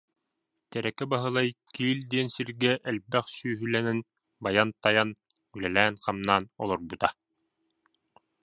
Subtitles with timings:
[0.71, 3.99] Тэрэкэ Баһылай Киил диэн сиргэ элбэх сүөһүлэнэн
[4.43, 5.09] байан-тайан,
[5.55, 7.09] үлэлээн-хамнаан олорбута